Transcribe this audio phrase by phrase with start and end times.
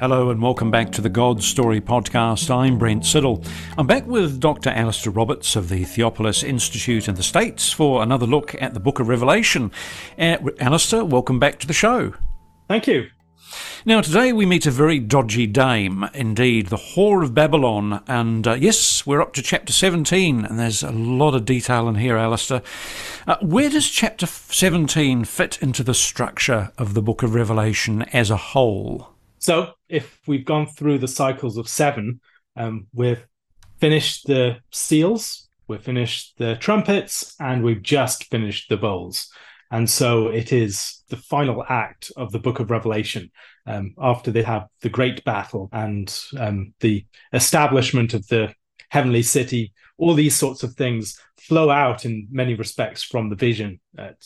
[0.00, 2.48] Hello and welcome back to the God Story podcast.
[2.48, 3.46] I'm Brent Siddle.
[3.76, 4.70] I'm back with Dr.
[4.70, 8.98] Alastair Roberts of the Theopolis Institute in the States for another look at the book
[8.98, 9.70] of Revelation.
[10.18, 12.14] Uh, Alastair, welcome back to the show.
[12.66, 13.10] Thank you.
[13.84, 18.02] Now, today we meet a very dodgy dame, indeed, the Whore of Babylon.
[18.08, 21.96] And uh, yes, we're up to chapter 17, and there's a lot of detail in
[21.96, 22.62] here, Alastair.
[23.26, 28.30] Uh, where does chapter 17 fit into the structure of the book of Revelation as
[28.30, 29.10] a whole?
[29.38, 32.20] So, if we've gone through the cycles of seven,
[32.56, 33.26] um, we've
[33.78, 39.30] finished the seals, we've finished the trumpets, and we've just finished the bowls.
[39.70, 43.30] And so it is the final act of the book of Revelation
[43.66, 48.52] um, after they have the great battle and um, the establishment of the
[48.90, 49.72] heavenly city.
[49.96, 54.16] All these sorts of things flow out in many respects from the vision at,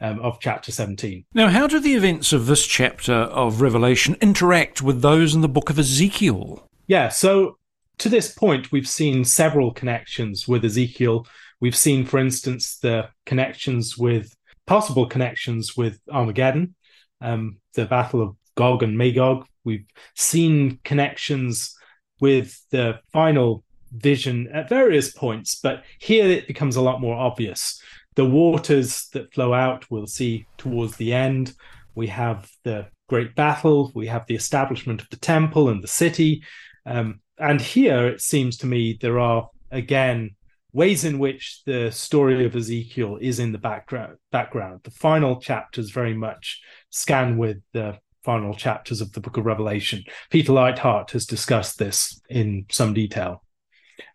[0.00, 1.24] um, of chapter 17.
[1.34, 5.48] Now, how do the events of this chapter of Revelation interact with those in the
[5.48, 6.66] book of Ezekiel?
[6.86, 7.58] Yeah, so
[7.98, 11.26] to this point, we've seen several connections with Ezekiel.
[11.60, 14.34] We've seen, for instance, the connections with
[14.66, 16.74] possible connections with Armageddon,
[17.20, 19.46] um, the Battle of Gog and Magog.
[19.64, 21.76] We've seen connections
[22.20, 23.63] with the final
[23.96, 27.80] vision at various points, but here it becomes a lot more obvious.
[28.16, 31.54] The waters that flow out, we'll see towards the end.
[31.94, 36.42] We have the great battle, we have the establishment of the temple and the city.
[36.86, 40.36] Um, and here it seems to me there are again
[40.72, 44.16] ways in which the story of Ezekiel is in the background.
[44.32, 44.80] Background.
[44.82, 50.02] The final chapters very much scan with the final chapters of the Book of Revelation.
[50.30, 53.43] Peter Leithart has discussed this in some detail.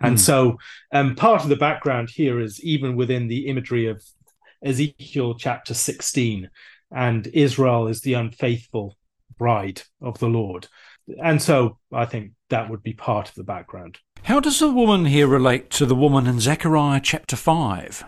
[0.02, 0.20] And mm.
[0.20, 0.58] so,
[0.92, 4.04] um, part of the background here is even within the imagery of
[4.64, 6.50] Ezekiel chapter 16,
[6.92, 8.98] and Israel is the unfaithful
[9.38, 10.68] bride of the Lord.
[11.24, 14.00] And so, I think that would be part of the background.
[14.24, 18.04] How does the woman here relate to the woman in Zechariah chapter 5?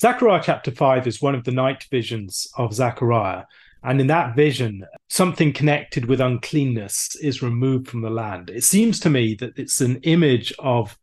[0.00, 3.44] Zechariah chapter 5 is one of the night visions of Zechariah.
[3.84, 8.50] And in that vision, something connected with uncleanness is removed from the land.
[8.50, 10.96] It seems to me that it's an image of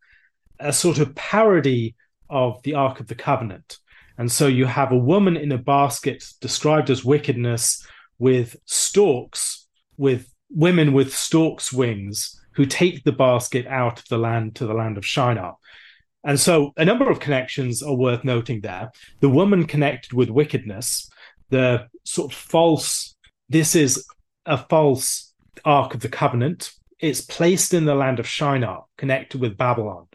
[0.60, 1.96] a sort of parody
[2.28, 3.78] of the Ark of the Covenant.
[4.18, 7.86] And so you have a woman in a basket described as wickedness
[8.18, 9.66] with storks,
[9.96, 14.74] with women with storks' wings who take the basket out of the land to the
[14.74, 15.56] land of Shinar.
[16.22, 18.90] And so a number of connections are worth noting there.
[19.20, 21.08] The woman connected with wickedness,
[21.48, 23.16] the sort of false,
[23.48, 24.06] this is
[24.44, 25.32] a false
[25.64, 26.72] Ark of the Covenant.
[26.98, 30.08] It's placed in the land of Shinar, connected with Babylon.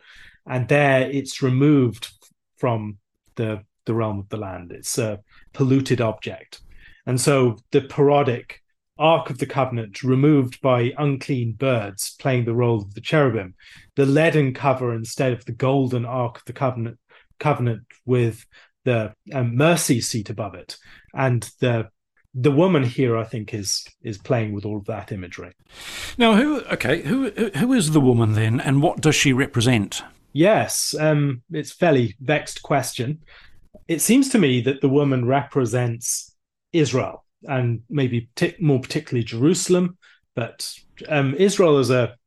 [0.48, 2.12] And there it's removed
[2.58, 2.98] from
[3.36, 4.72] the, the realm of the land.
[4.72, 5.20] It's a
[5.54, 6.62] polluted object.
[7.06, 8.62] And so the parodic
[8.98, 13.56] Ark of the Covenant removed by unclean birds playing the role of the cherubim,
[13.96, 16.98] the leaden cover instead of the golden Ark of the Covenant,
[17.40, 18.46] covenant with
[18.86, 20.78] the um, mercy seat above it,
[21.14, 21.90] and the
[22.38, 25.54] the woman here, I think, is is playing with all of that imagery.
[26.18, 26.62] Now, who?
[26.62, 30.04] Okay, who who is the woman then, and what does she represent?
[30.36, 33.22] Yes, um, it's fairly vexed question.
[33.88, 36.36] It seems to me that the woman represents
[36.74, 39.98] Israel and maybe t- more particularly Jerusalem,
[40.36, 40.70] but
[41.08, 42.18] um, Israel as a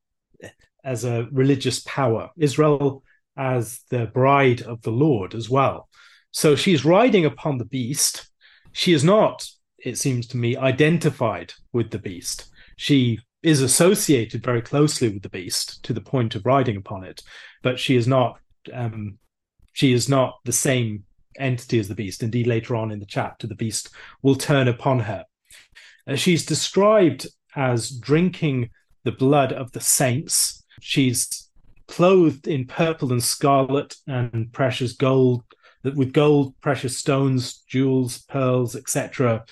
[0.83, 3.03] as a religious power, Israel
[3.37, 5.91] as the bride of the Lord as well.
[6.31, 8.31] So she's riding upon the beast.
[8.73, 9.47] She is not,
[9.77, 12.49] it seems to me, identified with the beast.
[12.79, 17.23] She is associated very closely with the beast to the point of riding upon it,
[17.63, 18.39] but she is not.
[18.73, 19.19] Um,
[19.73, 21.05] she is not the same
[21.39, 22.23] entity as the beast.
[22.23, 23.91] Indeed, later on in the chapter, the beast
[24.23, 25.25] will turn upon her.
[26.07, 28.71] Uh, she's described as drinking
[29.05, 30.65] the blood of the saints.
[30.81, 31.49] She's
[31.87, 35.45] clothed in purple and scarlet and precious gold,
[35.83, 39.45] with gold, precious stones, jewels, pearls, etc.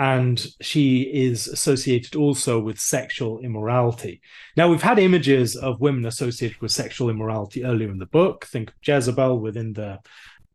[0.00, 4.22] And she is associated also with sexual immorality.
[4.56, 8.46] Now, we've had images of women associated with sexual immorality earlier in the book.
[8.46, 9.98] Think of Jezebel within the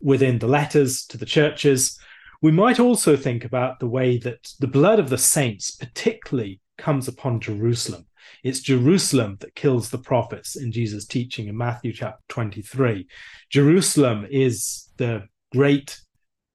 [0.01, 1.99] within the letters to the churches.
[2.41, 7.07] We might also think about the way that the blood of the saints, particularly, comes
[7.07, 8.07] upon Jerusalem.
[8.43, 13.05] It's Jerusalem that kills the prophets in Jesus' teaching in Matthew chapter 23.
[13.51, 16.01] Jerusalem is the great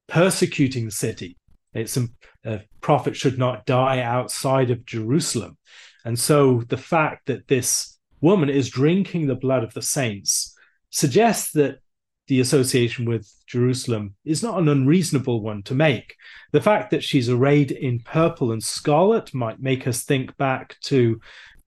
[0.09, 1.37] persecuting city.
[1.75, 1.97] It's
[2.45, 5.59] a, prophet should not die outside of Jerusalem.
[6.05, 10.57] And so the fact that this woman is drinking the blood of the saints
[10.89, 11.81] suggests that
[12.29, 16.15] the association with Jerusalem is not an unreasonable one to make.
[16.53, 21.21] The fact that she's arrayed in purple and scarlet might make us think back to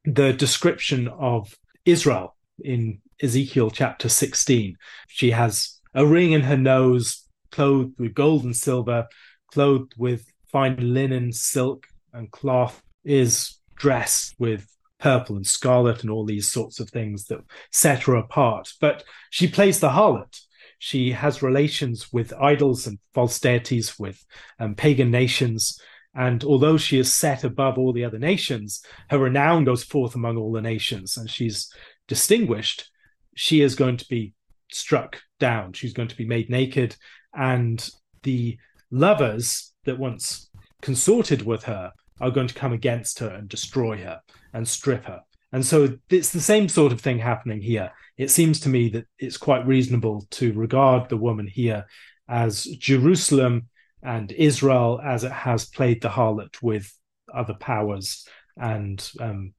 [0.05, 1.53] the description of
[1.85, 4.77] Israel in Ezekiel chapter 16.
[5.07, 9.07] She has a ring in her nose, clothed with gold and silver,
[9.53, 14.67] clothed with fine linen, silk, and cloth, is dressed with
[14.99, 17.39] purple and scarlet and all these sorts of things that
[17.71, 18.71] set her apart.
[18.81, 20.39] But she plays the harlot.
[20.79, 24.23] She has relations with idols and false deities, with
[24.59, 25.79] um, pagan nations.
[26.15, 30.37] And although she is set above all the other nations, her renown goes forth among
[30.37, 31.71] all the nations and she's
[32.07, 32.89] distinguished.
[33.35, 34.33] She is going to be
[34.71, 35.73] struck down.
[35.73, 36.95] She's going to be made naked.
[37.33, 37.87] And
[38.23, 38.57] the
[38.93, 40.49] lovers that once
[40.81, 41.91] consorted with her
[42.21, 44.21] are going to come against her and destroy her
[44.53, 45.21] and strip her.
[45.51, 47.91] And so it's the same sort of thing happening here.
[48.17, 51.85] It seems to me that it's quite reasonable to regard the woman here
[52.29, 53.67] as Jerusalem
[54.03, 56.91] and Israel as it has played the harlot with
[57.33, 59.53] other powers and um,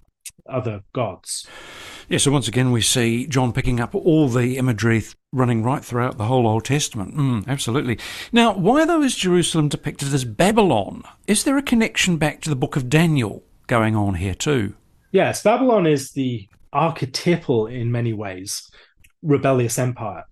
[0.49, 1.47] other gods.
[2.09, 5.03] Yeah, so once again, we see John picking up all the imagery
[5.33, 7.17] running right throughout the whole Old Testament.
[7.17, 7.99] Mm, absolutely.
[8.31, 11.03] Now, why, though, is Jerusalem depicted as Babylon?
[11.27, 14.75] Is there a connection back to the book of Daniel going on here, too?
[15.13, 18.71] Yes, Babylon is the archetypal, in many ways,
[19.23, 20.25] rebellious empire.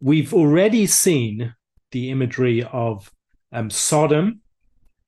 [0.00, 1.54] We've already seen
[1.90, 3.10] the imagery of
[3.52, 4.40] um, Sodom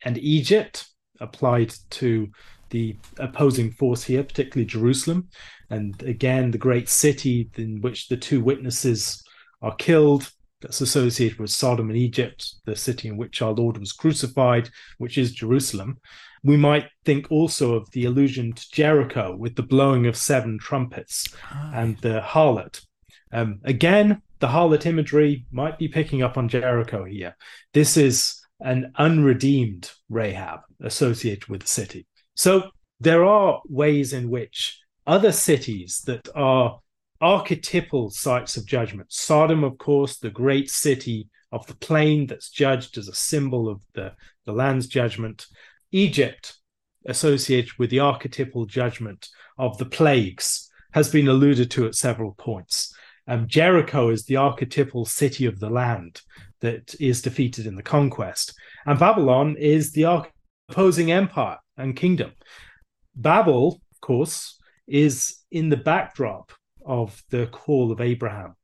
[0.05, 0.89] and Egypt
[1.21, 2.31] applied to
[2.71, 5.29] the opposing force here, particularly Jerusalem.
[5.71, 9.23] And again, the great city in which the two witnesses
[9.63, 10.31] are killed,
[10.61, 14.69] that's associated with Sodom and Egypt, the city in which our Lord was crucified,
[14.99, 15.99] which is Jerusalem.
[16.43, 21.29] We might think also of the allusion to Jericho with the blowing of seven trumpets
[21.51, 21.71] ah.
[21.75, 22.85] and the harlot.
[23.33, 27.37] Um, again, the harlot imagery might be picking up on Jericho here.
[27.73, 32.07] This is an unredeemed Rahab associated with the city.
[32.35, 32.71] So
[33.01, 34.80] there are ways in which
[35.11, 36.79] other cities that are
[37.21, 42.97] archetypal sites of judgment, Sodom, of course, the great city of the plain that's judged
[42.97, 44.13] as a symbol of the,
[44.47, 45.47] the land's judgment,
[45.91, 46.57] Egypt,
[47.07, 49.29] associated with the archetypal judgment
[49.59, 52.95] of the plagues, has been alluded to at several points.
[53.27, 56.21] Um, Jericho is the archetypal city of the land
[56.61, 58.55] that is defeated in the conquest,
[58.87, 60.25] and Babylon is the
[60.69, 62.31] opposing empire and kingdom.
[63.17, 64.57] Babel, of course,
[64.91, 66.53] is in the backdrop
[66.85, 68.57] of the call of Abraham.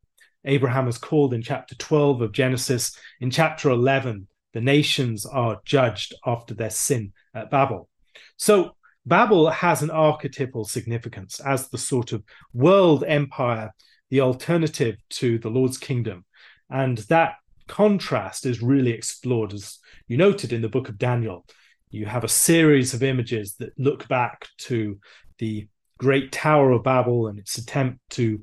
[0.44, 2.96] Abraham is called in chapter 12 of Genesis.
[3.20, 7.88] In chapter 11, the nations are judged after their sin at Babel.
[8.36, 13.72] So Babel has an archetypal significance as the sort of world empire,
[14.10, 16.24] the alternative to the Lord's kingdom.
[16.70, 17.34] And that
[17.68, 19.78] contrast is really explored, as
[20.08, 21.44] you noted in the book of Daniel
[21.90, 24.98] you have a series of images that look back to
[25.38, 25.66] the
[25.98, 28.40] great Tower of Babel and its attempt to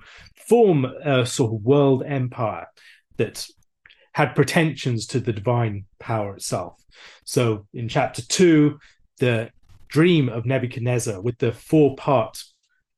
[0.47, 2.67] form a sort of world empire
[3.17, 3.47] that
[4.13, 6.81] had pretensions to the divine power itself.
[7.25, 8.79] So in chapter two,
[9.19, 9.49] the
[9.87, 12.43] dream of Nebuchadnezzar with the four part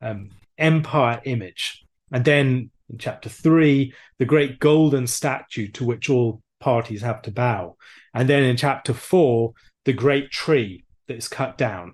[0.02, 1.84] um, empire image.
[2.12, 7.31] And then in chapter three, the great golden statue to which all parties have to
[7.31, 7.78] bow.
[8.13, 9.54] And then in chapter four,
[9.86, 11.94] the great tree that is cut down.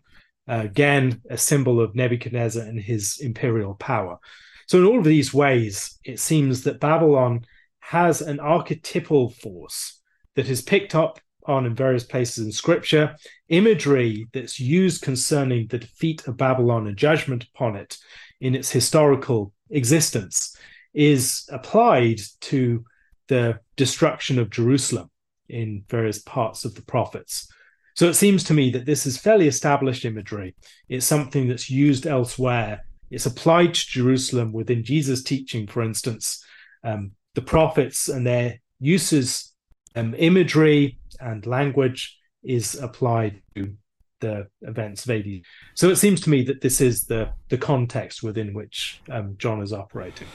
[0.52, 4.20] Uh, again, a symbol of Nebuchadnezzar and his imperial power.
[4.68, 7.46] So, in all of these ways, it seems that Babylon
[7.80, 10.02] has an archetypal force
[10.36, 13.16] that is picked up on in various places in scripture,
[13.48, 17.98] imagery that's used concerning the defeat of Babylon and judgment upon it
[18.42, 20.54] in its historical existence
[20.94, 22.84] is applied to
[23.30, 25.10] the destruction of Jerusalem
[25.48, 27.48] in various parts of the prophets.
[27.96, 30.56] So it seems to me that this is fairly established imagery.
[30.90, 32.86] It's something that's used elsewhere.
[33.10, 36.44] It's applied to Jerusalem within Jesus' teaching, for instance.
[36.84, 39.54] Um, the prophets and their uses,
[39.96, 43.76] um, imagery and language is applied to
[44.22, 45.42] the events of AD.
[45.76, 49.62] So it seems to me that this is the the context within which um, John
[49.62, 50.28] is operating.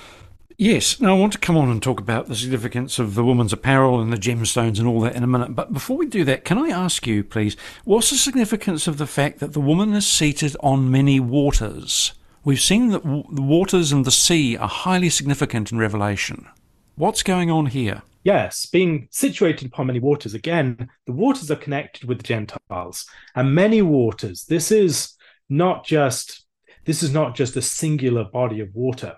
[0.58, 1.00] Yes.
[1.00, 4.00] Now, I want to come on and talk about the significance of the woman's apparel
[4.00, 5.54] and the gemstones and all that in a minute.
[5.54, 9.06] But before we do that, can I ask you, please, what's the significance of the
[9.06, 12.14] fact that the woman is seated on many waters?
[12.42, 16.46] We've seen that the waters and the sea are highly significant in Revelation.
[16.94, 18.02] What's going on here?
[18.24, 23.06] Yes, being situated upon many waters, again, the waters are connected with the Gentiles.
[23.34, 25.14] And many waters, this is
[25.50, 26.44] not just
[26.86, 29.16] this is not just a singular body of water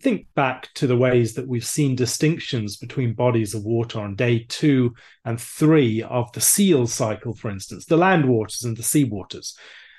[0.00, 4.46] think back to the ways that we've seen distinctions between bodies of water on day
[4.48, 4.94] two
[5.24, 9.56] and three of the seal cycle, for instance, the land waters and the sea waters.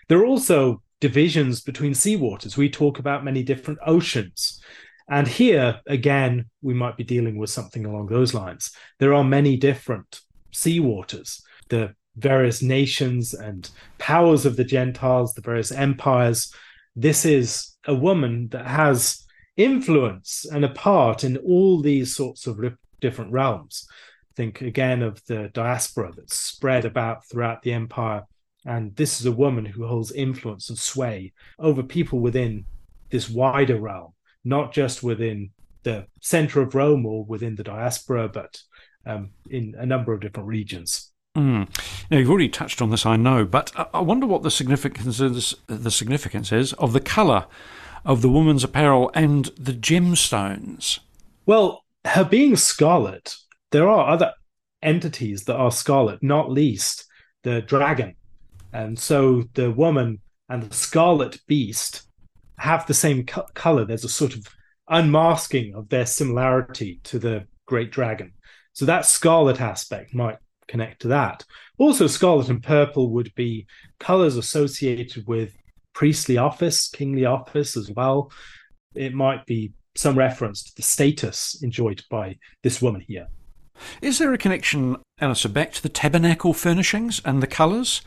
[0.07, 2.57] There are also divisions between sea waters.
[2.57, 4.61] We talk about many different oceans.
[5.09, 8.71] And here, again, we might be dealing with something along those lines.
[8.99, 10.21] There are many different
[10.51, 11.41] sea waters.
[11.69, 16.53] The various nations and powers of the Gentiles, the various empires.
[16.95, 19.25] This is a woman that has
[19.59, 22.59] influence and a part in all these sorts of
[23.01, 23.87] different realms.
[24.35, 28.23] Think again of the diaspora that's spread about throughout the empire.
[28.65, 32.65] And this is a woman who holds influence and sway over people within
[33.09, 34.13] this wider realm,
[34.45, 35.51] not just within
[35.83, 38.61] the center of Rome or within the diaspora, but
[39.05, 41.11] um, in a number of different regions.
[41.37, 41.69] Mm.
[42.09, 45.55] Now you've already touched on this, I know, but I wonder what the significance is.
[45.67, 47.45] The significance is of the colour
[48.05, 50.99] of the woman's apparel and the gemstones.
[51.45, 53.35] Well, her being scarlet,
[53.71, 54.33] there are other
[54.81, 57.05] entities that are scarlet, not least
[57.43, 58.15] the dragon,
[58.73, 62.03] and so the woman and the scarlet beast
[62.57, 63.85] have the same co- color.
[63.85, 64.47] There's a sort of
[64.89, 68.33] unmasking of their similarity to the great dragon.
[68.73, 70.37] So that scarlet aspect might
[70.67, 71.43] connect to that.
[71.77, 73.67] Also, scarlet and purple would be
[73.99, 75.55] colors associated with
[75.93, 78.31] priestly office, kingly office as well.
[78.95, 83.27] It might be some reference to the status enjoyed by this woman here.
[84.01, 88.01] Is there a connection, Alastair, back to the tabernacle furnishings and the colours,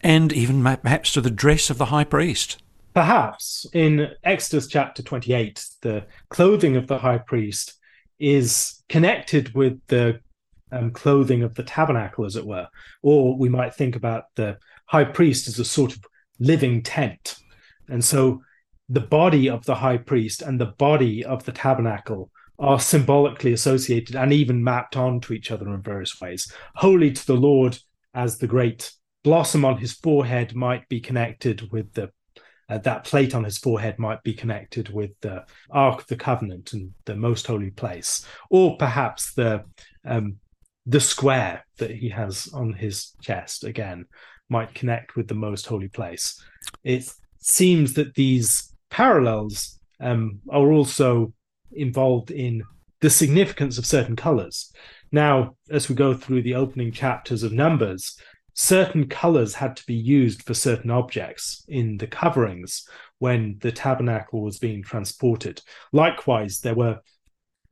[0.00, 2.62] and even perhaps to the dress of the high priest?
[2.94, 3.66] Perhaps.
[3.72, 7.74] In Exodus chapter 28, the clothing of the high priest
[8.18, 10.20] is connected with the
[10.70, 12.68] um, clothing of the tabernacle, as it were.
[13.02, 16.04] Or we might think about the high priest as a sort of
[16.38, 17.36] living tent.
[17.88, 18.42] And so
[18.88, 24.14] the body of the high priest and the body of the tabernacle are symbolically associated
[24.14, 26.52] and even mapped onto each other in various ways.
[26.76, 27.78] Holy to the Lord,
[28.14, 28.92] as the great
[29.24, 32.10] blossom on his forehead might be connected with the
[32.68, 36.72] uh, that plate on his forehead might be connected with the Ark of the Covenant
[36.72, 39.64] and the most holy place, or perhaps the
[40.04, 40.36] um,
[40.86, 44.06] the square that he has on his chest again
[44.48, 46.42] might connect with the most holy place.
[46.82, 51.32] It seems that these parallels um, are also
[51.72, 52.62] involved in
[53.00, 54.72] the significance of certain colors.
[55.12, 58.18] Now, as we go through the opening chapters of Numbers,
[58.54, 64.42] certain colors had to be used for certain objects in the coverings when the tabernacle
[64.42, 65.60] was being transported.
[65.92, 67.00] Likewise, there were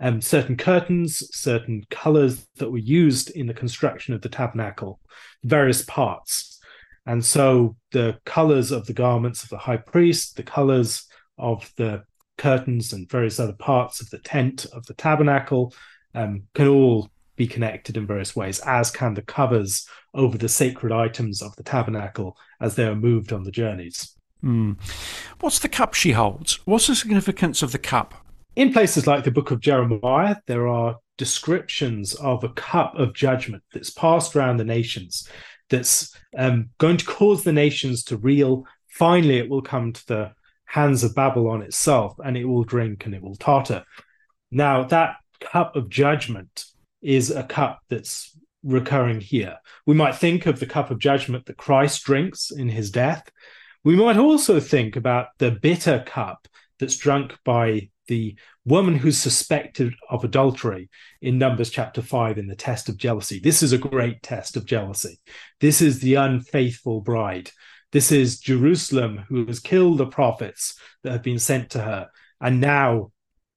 [0.01, 5.01] um, certain curtains, certain colors that were used in the construction of the tabernacle,
[5.45, 6.61] various parts.
[7.07, 11.07] And so the colors of the garments of the high priest, the colors
[11.39, 12.05] of the
[12.39, 15.75] curtains and various other parts of the tent of the tabernacle
[16.15, 20.93] um, can all be connected in various ways, as can the covers over the sacred
[20.93, 24.15] items of the tabernacle as they are moved on the journeys.
[24.45, 24.77] Mm.
[25.41, 26.61] What's the cup she holds?
[26.67, 28.15] What's the significance of the cup?
[28.55, 33.63] In places like the book of Jeremiah, there are descriptions of a cup of judgment
[33.73, 35.29] that's passed around the nations
[35.73, 38.65] that's um, going to cause the nations to reel.
[38.89, 40.33] Finally, it will come to the
[40.67, 43.85] hands of Babylon itself, and it will drink and it will totter.
[44.53, 46.67] Now, that cup of judgment
[47.01, 49.57] is a cup that's recurring here.
[49.87, 53.29] We might think of the cup of judgment that Christ drinks in his death.
[53.83, 56.47] We might also think about the bitter cup
[56.79, 60.89] that's drunk by the woman who's suspected of adultery
[61.21, 63.41] in Numbers chapter 5 in the test of jealousy.
[63.41, 65.21] This is a great test of jealousy.
[65.61, 67.51] This is the unfaithful bride.
[67.93, 72.09] This is Jerusalem who has killed the prophets that have been sent to her.
[72.41, 73.13] And now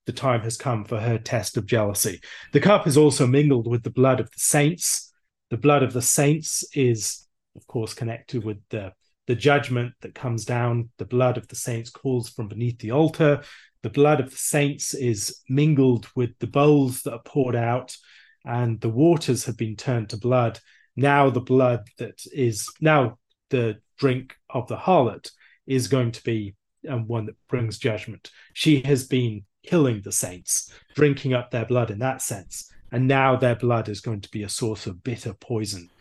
[0.05, 2.21] the time has come for her test of jealousy.
[2.53, 5.11] The cup is also mingled with the blood of the saints.
[5.49, 8.93] The blood of the saints is, of course, connected with the,
[9.27, 10.89] the judgment that comes down.
[10.97, 13.41] The blood of the saints calls from beneath the altar
[13.85, 17.95] the blood of the saints is mingled with the bowls that are poured out,
[18.43, 20.59] and the waters have been turned to blood.
[20.95, 23.19] Now, the blood that is now
[23.51, 25.29] the drink of the harlot
[25.67, 26.55] is going to be
[26.89, 28.31] um, one that brings judgment.
[28.55, 32.71] She has been killing the saints, drinking up their blood in that sense.
[32.91, 35.91] And now their blood is going to be a source of bitter poison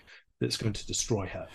[0.40, 1.46] that's going to destroy her.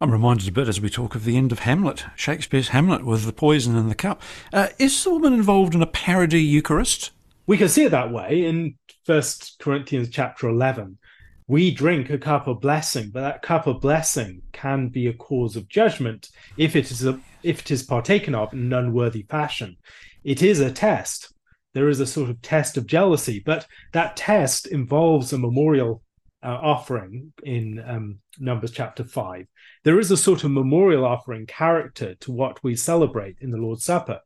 [0.00, 3.24] I'm reminded a bit as we talk of the end of Hamlet, Shakespeare's Hamlet with
[3.24, 4.22] the poison in the cup.
[4.52, 7.10] Uh, is the woman involved in a parody Eucharist?
[7.46, 10.98] We can see it that way in First Corinthians chapter 11.
[11.48, 15.56] We drink a cup of blessing, but that cup of blessing can be a cause
[15.56, 19.76] of judgment if it is a, if it is partaken of in an unworthy fashion.
[20.22, 21.32] It is a test.
[21.74, 26.02] There is a sort of test of jealousy, but that test involves a memorial
[26.42, 29.46] uh, offering in um, Numbers chapter 5,
[29.84, 33.84] there is a sort of memorial offering character to what we celebrate in the Lord's
[33.84, 34.20] Supper.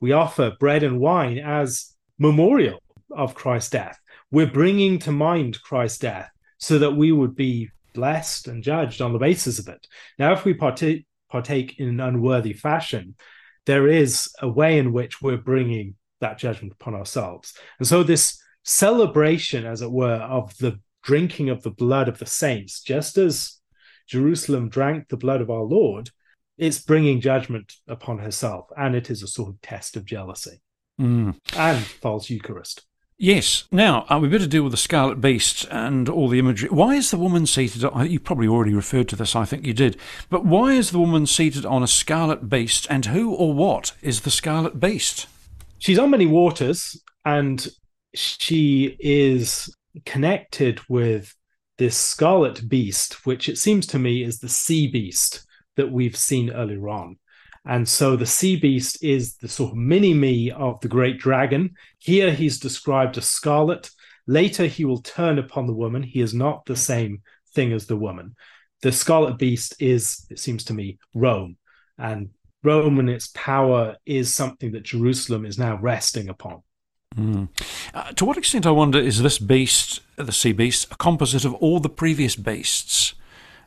[0.00, 3.98] We offer bread and wine as memorial of Christ's death.
[4.30, 9.12] We're bringing to mind Christ's death so that we would be blessed and judged on
[9.12, 9.86] the basis of it.
[10.18, 13.14] Now, if we partake, partake in an unworthy fashion,
[13.66, 17.54] there is a way in which we're bringing that judgment upon ourselves.
[17.78, 22.26] And so, this celebration, as it were, of the drinking of the blood of the
[22.26, 23.60] saints, just as
[24.06, 26.10] Jerusalem drank the blood of our Lord,
[26.56, 28.66] it's bringing judgment upon herself.
[28.76, 30.60] And it is a sort of test of jealousy
[31.00, 31.36] mm.
[31.56, 32.84] and false Eucharist.
[33.20, 33.64] Yes.
[33.72, 36.68] Now, uh, we better deal with the scarlet beast and all the imagery.
[36.68, 37.84] Why is the woman seated?
[37.84, 39.96] On, you probably already referred to this, I think you did.
[40.30, 44.20] But why is the woman seated on a scarlet beast, and who or what is
[44.20, 45.26] the scarlet beast?
[45.78, 47.66] She's on many waters, and
[48.14, 51.34] she is connected with
[51.78, 56.50] this scarlet beast, which it seems to me is the sea beast that we've seen
[56.50, 57.16] earlier on.
[57.64, 61.74] And so the sea beast is the sort of mini me of the great dragon.
[61.98, 63.90] Here he's described as scarlet.
[64.26, 66.02] Later he will turn upon the woman.
[66.02, 67.22] He is not the same
[67.54, 68.34] thing as the woman.
[68.82, 71.56] The scarlet beast is, it seems to me, Rome.
[71.98, 72.30] And
[72.62, 76.62] Rome and its power is something that Jerusalem is now resting upon.
[77.16, 77.48] Mm.
[77.94, 81.54] Uh, to what extent, I wonder, is this beast, the sea beast, a composite of
[81.54, 83.14] all the previous beasts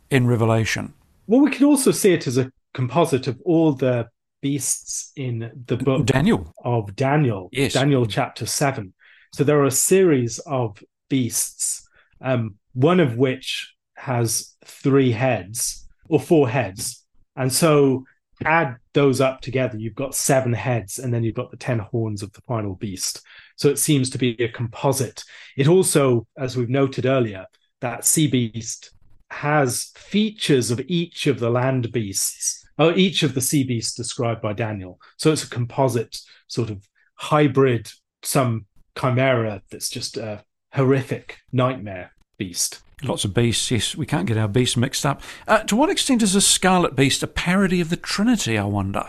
[0.09, 0.93] in Revelation?
[1.27, 4.09] Well, we can also see it as a composite of all the
[4.41, 7.73] beasts in the book Daniel of Daniel, yes.
[7.73, 8.93] Daniel chapter seven.
[9.33, 11.87] So there are a series of beasts,
[12.21, 17.05] um, one of which has three heads or four heads,
[17.35, 18.03] and so
[18.45, 22.23] add those up together, you've got seven heads, and then you've got the ten horns
[22.23, 23.21] of the final beast.
[23.55, 25.23] So it seems to be a composite.
[25.57, 27.45] It also, as we've noted earlier,
[27.81, 28.93] that sea beast
[29.29, 34.41] has features of each of the land beasts or each of the sea beasts described
[34.41, 34.99] by Daniel.
[35.17, 37.91] So it's a composite sort of hybrid,
[38.23, 38.65] some
[38.99, 42.81] chimera that's just a horrific nightmare beast.
[43.03, 43.95] Lots of beasts, yes.
[43.95, 45.21] We can't get our beasts mixed up.
[45.47, 49.05] Uh, to what extent is a scarlet beast a parody of the Trinity, I wonder?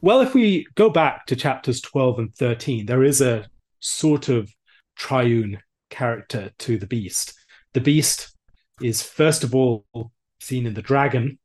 [0.00, 3.46] Well, if we go back to chapters 12 and 13, there is a
[3.80, 4.52] sort of
[4.96, 5.58] triune
[5.90, 7.34] character to the beast.
[7.74, 8.36] The beast
[8.80, 9.84] is, first of all,
[10.40, 11.38] seen in the dragon,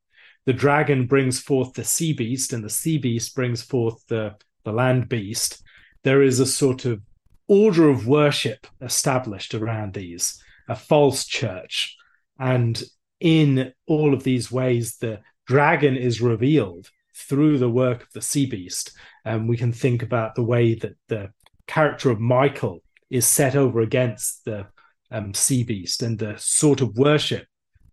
[0.46, 4.72] the dragon brings forth the sea beast and the sea beast brings forth the, the
[4.72, 5.64] land beast,
[6.04, 7.02] there is a sort of
[7.48, 11.96] order of worship established around these, a false church.
[12.40, 12.82] And
[13.20, 18.46] in all of these ways, the dragon is revealed through the work of the sea
[18.46, 18.92] beast.
[19.26, 21.32] And we can think about the way that the
[21.68, 24.68] character of Michael is set over against the
[25.12, 27.46] um, sea beast and the sort of worship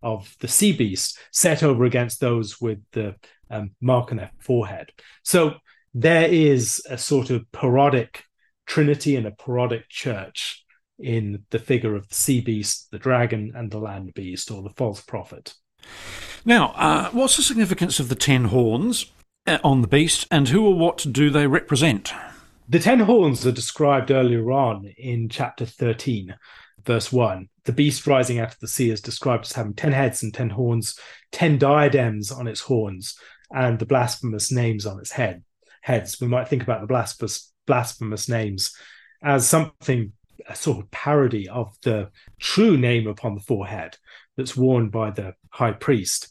[0.02, 3.14] of the sea beast set over against those with the
[3.50, 4.90] um, mark on their forehead.
[5.22, 5.54] So
[5.92, 8.24] there is a sort of parodic
[8.66, 10.64] trinity and a parodic church
[11.02, 14.70] in the figure of the sea beast, the dragon, and the land beast, or the
[14.70, 15.54] false prophet.
[16.44, 19.10] Now, uh, what's the significance of the ten horns
[19.46, 22.12] uh, on the beast, and who or what do they represent?
[22.68, 26.36] The ten horns are described earlier on in chapter 13
[26.84, 27.48] verse 1.
[27.64, 30.50] The beast rising out of the sea is described as having 10 heads and 10
[30.50, 30.98] horns,
[31.32, 33.18] 10 diadems on its horns,
[33.50, 35.42] and the blasphemous names on its head.
[35.82, 36.20] Heads.
[36.20, 38.74] We might think about the blasphemous, blasphemous names
[39.22, 40.12] as something,
[40.48, 43.96] a sort of parody of the true name upon the forehead
[44.36, 46.28] that's worn by the high priest.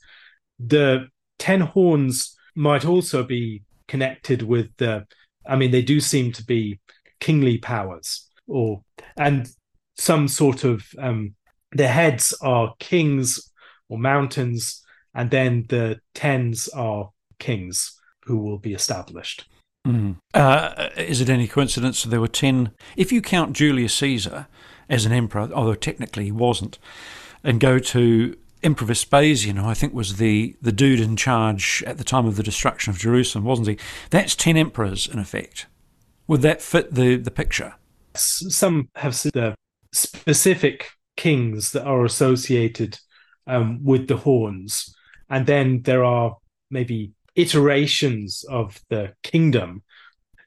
[0.60, 1.08] The
[1.40, 5.06] 10 horns might also be connected with the,
[5.48, 6.80] I mean, they do seem to be
[7.20, 8.82] kingly powers or
[9.18, 9.50] and
[9.98, 11.36] some sort of um,
[11.72, 13.52] their heads are kings
[13.90, 19.46] or mountains, and then the tens are kings who will be established.
[19.88, 20.18] Mm.
[20.34, 22.72] Uh, is it any coincidence that there were ten?
[22.98, 24.48] If you count Julius Caesar
[24.90, 26.80] as an emperor, although technically he wasn't,
[27.44, 31.98] and go to Emperor Vespasian, who I think was the, the dude in charge at
[31.98, 33.78] the time of the destruction of Jerusalem, wasn't he?
[34.10, 35.66] That's ten emperors in effect.
[36.28, 37.76] Would that fit the, the picture?
[38.16, 39.56] Some have said the
[39.94, 43.00] specific kings that are associated
[43.48, 44.94] um, with the horns,
[45.30, 46.38] and then there are
[46.70, 49.84] maybe iterations of the kingdom.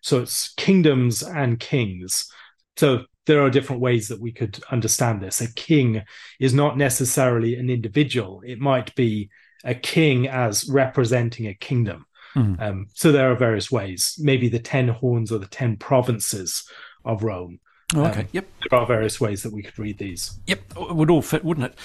[0.03, 2.31] So it's kingdoms and kings.
[2.77, 5.41] So there are different ways that we could understand this.
[5.41, 6.03] A king
[6.41, 9.31] is not necessarily an individual, it might be
[9.65, 12.05] a king as representing a kingdom.
[12.35, 12.61] Mm.
[12.61, 16.65] Um, so there are various ways, maybe the 10 horns or the 10 provinces
[17.05, 17.61] of Rome
[17.95, 18.21] Oh, okay.
[18.21, 18.47] Um, yep.
[18.71, 20.39] There are various ways that we could read these.
[20.47, 21.79] Yep, it would all fit, wouldn't it?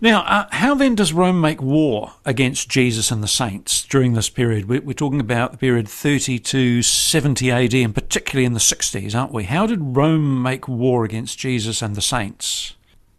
[0.00, 4.28] Now, uh, how then does Rome make war against Jesus and the saints during this
[4.28, 4.68] period?
[4.68, 9.18] We're, we're, talking about the period 30 to 70 AD, and particularly in the 60s,
[9.18, 9.44] aren't we?
[9.44, 12.74] How did Rome make war against Jesus and the saints?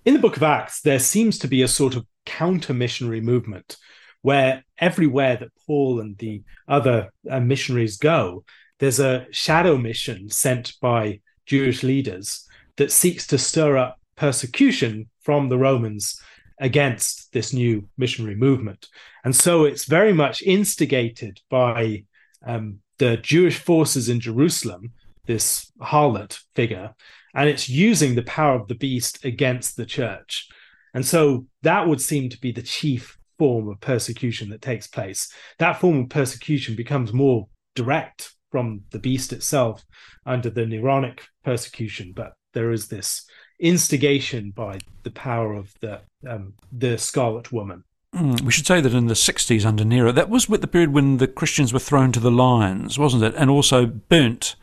[0.05, 3.77] In the book of Acts, there seems to be a sort of counter missionary movement
[4.21, 8.43] where everywhere that Paul and the other uh, missionaries go,
[8.79, 15.49] there's a shadow mission sent by Jewish leaders that seeks to stir up persecution from
[15.49, 16.21] the Romans
[16.59, 18.87] against this new missionary movement.
[19.23, 22.03] And so it's very much instigated by
[22.45, 24.91] um, the Jewish forces in Jerusalem,
[25.25, 26.93] this harlot figure,
[27.33, 30.47] and it's using the power of the beast against the church.
[30.93, 35.31] And so that would seem to be the chief form of persecution that takes place.
[35.57, 39.85] That form of persecution becomes more direct from the beast itself
[40.25, 43.25] under the Neronic persecution, but there is this
[43.59, 47.83] instigation by the power of the um, the Scarlet Woman.
[48.15, 50.93] Mm, we should say that in the 60s under Nero, that was with the period
[50.93, 53.35] when the Christians were thrown to the lions, wasn't it?
[53.35, 54.55] And also burnt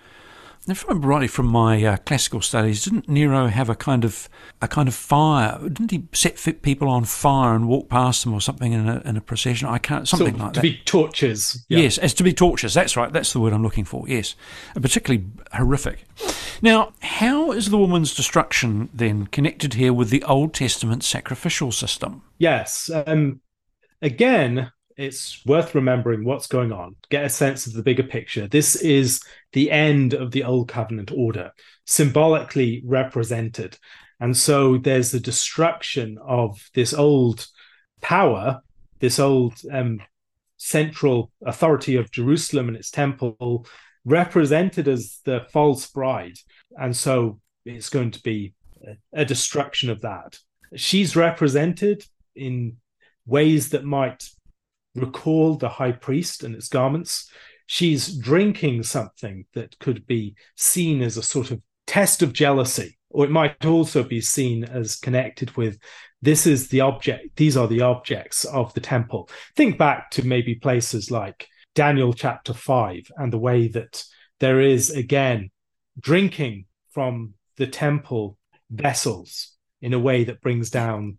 [0.69, 4.29] if I remember rightly from my uh, classical studies, didn't Nero have a kind of
[4.61, 5.59] a kind of fire?
[5.61, 9.17] Didn't he set people on fire and walk past them or something in a, in
[9.17, 9.69] a procession?
[9.69, 10.67] I can't something so, like to that.
[10.67, 11.65] To be torches.
[11.69, 11.79] Yeah.
[11.79, 12.75] Yes, as to be torches.
[12.75, 13.13] That's right.
[13.13, 14.09] That's the word I'm looking for.
[14.09, 14.35] Yes,
[14.75, 16.05] particularly horrific.
[16.63, 22.23] Now, how is the woman's destruction then connected here with the Old Testament sacrificial system?
[22.39, 22.91] Yes.
[23.07, 23.41] Um,
[24.03, 28.47] again, it's worth remembering what's going on, get a sense of the bigger picture.
[28.49, 31.53] This is the end of the Old Covenant order,
[31.85, 33.79] symbolically represented.
[34.21, 37.47] And so there's the destruction of this old
[38.01, 38.63] power,
[38.99, 40.01] this old um,
[40.57, 43.67] central authority of Jerusalem and its temple,
[44.07, 46.39] represented as the false bride.
[46.79, 48.55] And so it's going to be
[48.87, 50.39] a, a destruction of that.
[50.75, 52.05] She's represented
[52.35, 52.79] in
[53.27, 54.25] ways that might
[54.97, 57.31] recall the high priest and its garments.
[57.67, 63.25] She's drinking something that could be seen as a sort of test of jealousy, or
[63.25, 65.79] it might also be seen as connected with
[66.23, 69.29] this is the object, these are the objects of the temple.
[69.55, 74.03] Think back to maybe places like Daniel chapter 5 and the way that
[74.41, 75.51] there is again
[76.01, 78.39] drinking from the temple
[78.71, 81.19] vessels in a way that brings down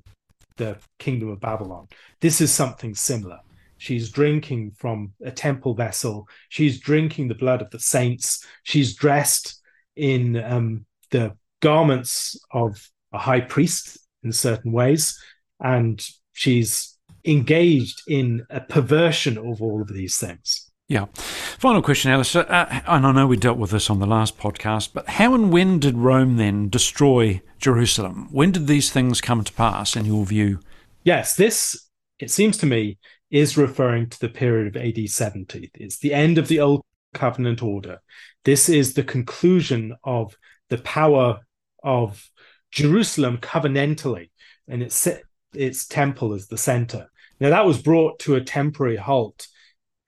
[0.57, 1.87] the kingdom of Babylon.
[2.19, 3.39] This is something similar.
[3.77, 6.27] She's drinking from a temple vessel.
[6.49, 8.45] She's drinking the blood of the saints.
[8.63, 9.61] She's dressed
[9.95, 15.19] in um, the garments of a high priest in certain ways.
[15.59, 20.69] And she's engaged in a perversion of all of these things.
[20.87, 21.05] Yeah.
[21.13, 22.49] Final question, Alastair.
[22.49, 25.51] Uh, and I know we dealt with this on the last podcast, but how and
[25.51, 28.29] when did Rome then destroy Jerusalem?
[28.31, 30.61] When did these things come to pass, in your view?
[31.03, 32.97] Yes, this, it seems to me,
[33.29, 35.71] is referring to the period of AD 70.
[35.75, 37.99] It's the end of the Old Covenant order.
[38.43, 40.35] This is the conclusion of
[40.69, 41.39] the power
[41.83, 42.29] of
[42.71, 44.29] Jerusalem covenantally,
[44.67, 45.07] and its
[45.53, 47.09] its temple as the center.
[47.39, 49.47] Now that was brought to a temporary halt,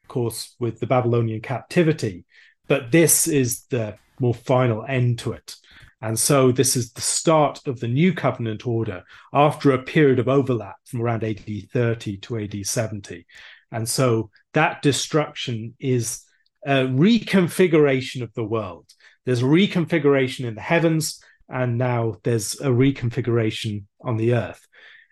[0.04, 2.26] of course, with the Babylonian captivity,
[2.68, 5.56] but this is the more final end to it.
[6.02, 10.30] And so this is the start of the new covenant order after a period of
[10.30, 13.26] overlap from around AD 30 to AD 70.
[13.72, 16.24] And so that destruction is
[16.66, 18.86] a reconfiguration of the world.
[19.26, 24.66] There's a reconfiguration in the heavens, and now there's a reconfiguration on the earth.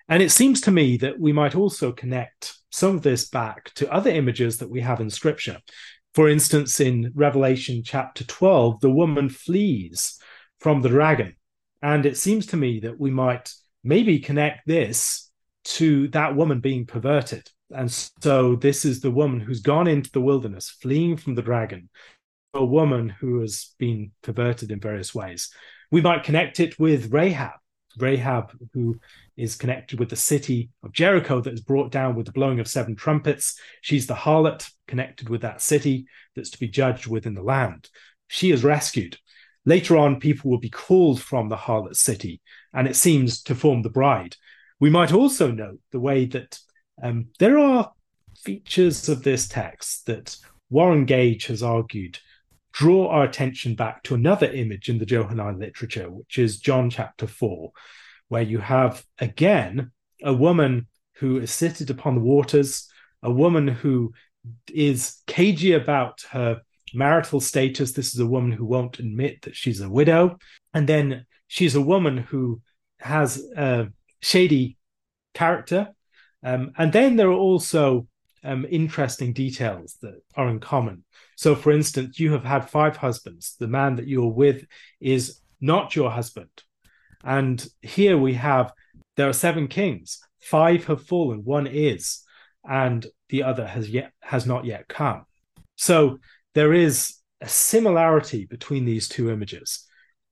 [0.10, 3.92] And it seems to me that we might also connect some of this back to
[3.92, 5.60] other images that we have in scripture.
[6.14, 10.18] For instance, in Revelation chapter 12, the woman flees
[10.60, 11.36] from the dragon.
[11.82, 13.52] And it seems to me that we might
[13.84, 15.30] maybe connect this
[15.64, 17.48] to that woman being perverted.
[17.72, 21.90] And so this is the woman who's gone into the wilderness, fleeing from the dragon,
[22.54, 25.50] a woman who has been perverted in various ways.
[25.92, 27.60] We might connect it with Rahab,
[27.98, 29.00] Rahab, who
[29.36, 32.68] is connected with the city of Jericho that is brought down with the blowing of
[32.68, 33.60] seven trumpets.
[33.82, 37.90] She's the harlot connected with that city that's to be judged within the land.
[38.28, 39.18] She is rescued.
[39.68, 42.40] Later on, people will be called from the harlot city,
[42.74, 44.38] and it seems to form the bride.
[44.80, 46.58] We might also note the way that
[47.04, 47.92] um, there are
[48.46, 50.38] features of this text that
[50.70, 52.18] Warren Gage has argued
[52.72, 57.28] draw our attention back to another image in the Johannine literature, which is John chapter
[57.28, 57.70] 4,
[58.30, 59.92] where you have again
[60.24, 62.90] a woman who is seated upon the waters,
[63.22, 64.14] a woman who
[64.74, 66.62] is cagey about her
[66.94, 67.92] marital status.
[67.92, 70.38] This is a woman who won't admit that she's a widow.
[70.74, 72.62] And then she's a woman who
[73.00, 73.88] has a
[74.22, 74.78] shady
[75.34, 75.90] character.
[76.44, 78.08] Um, and then there are also
[78.44, 81.04] um, interesting details that are in common.
[81.36, 83.56] So, for instance, you have had five husbands.
[83.60, 84.66] The man that you're with
[85.00, 86.50] is not your husband.
[87.24, 88.72] And here we have
[89.16, 90.20] there are seven kings.
[90.40, 92.24] Five have fallen, one is,
[92.64, 95.26] and the other has yet has not yet come.
[95.76, 96.20] So
[96.58, 99.86] there is a similarity between these two images.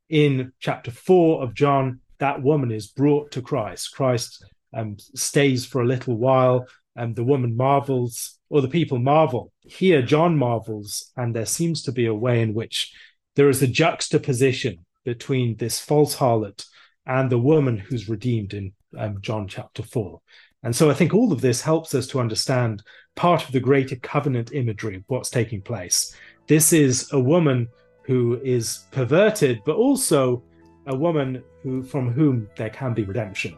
[0.10, 3.92] In chapter four of John, that woman is brought to Christ.
[3.94, 9.52] Christ um, stays for a little while, and the woman marvels, or the people marvel.
[9.62, 12.92] Here, John marvels, and there seems to be a way in which
[13.36, 16.66] there is a juxtaposition between this false harlot
[17.06, 20.20] and the woman who's redeemed in um, John chapter 4.
[20.66, 22.84] And so I think all of this helps us to understand
[23.16, 26.16] part of the greater covenant imagery of what's taking place.
[26.48, 27.70] This is a woman
[28.02, 30.44] who is perverted, but also
[30.88, 33.56] a woman who from whom there can be redemption.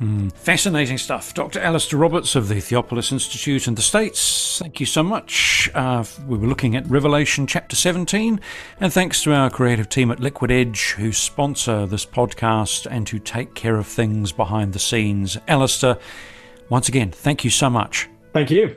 [0.00, 1.34] Mm, fascinating stuff.
[1.34, 1.60] Dr.
[1.60, 5.70] Alastair Roberts of the Theopolis Institute in the States, thank you so much.
[5.72, 8.40] Uh, we were looking at Revelation chapter 17,
[8.80, 13.20] and thanks to our creative team at Liquid Edge who sponsor this podcast and who
[13.20, 15.38] take care of things behind the scenes.
[15.46, 15.96] Alastair,
[16.68, 18.08] once again, thank you so much.
[18.32, 18.76] Thank you.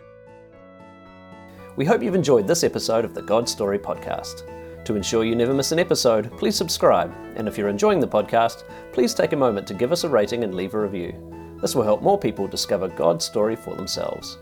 [1.75, 4.43] We hope you've enjoyed this episode of the God Story Podcast.
[4.85, 8.63] To ensure you never miss an episode, please subscribe, and if you're enjoying the podcast,
[8.93, 11.13] please take a moment to give us a rating and leave a review.
[11.61, 14.37] This will help more people discover God's story for themselves.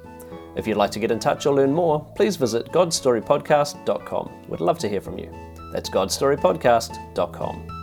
[0.55, 4.45] If you'd like to get in touch or learn more, please visit godstorypodcast.com.
[4.47, 5.29] We'd love to hear from you.
[5.73, 7.74] That's godstorypodcast.com.